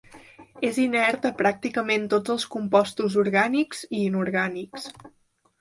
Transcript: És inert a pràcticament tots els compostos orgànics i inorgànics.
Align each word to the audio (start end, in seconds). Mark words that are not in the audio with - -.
És 0.69 0.79
inert 0.83 1.27
a 1.29 1.31
pràcticament 1.41 2.09
tots 2.13 2.35
els 2.37 2.47
compostos 2.55 3.19
orgànics 3.25 3.85
i 3.91 4.03
inorgànics. 4.07 4.91